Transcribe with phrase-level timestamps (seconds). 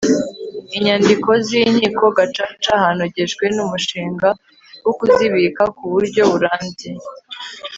[0.77, 4.29] inyandiko z'inkiko gacaca hanogejwe umushinga
[4.85, 6.89] wo kuzibika ku buryo burambye